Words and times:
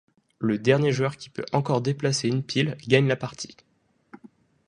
Le 0.39 0.57
dernier 0.57 0.91
joueur 0.91 1.15
qui 1.15 1.29
peut 1.29 1.45
encore 1.53 1.79
déplacer 1.79 2.27
une 2.27 2.41
pile 2.41 2.75
gagne 2.87 3.07
la 3.07 3.15
partie. 3.15 3.55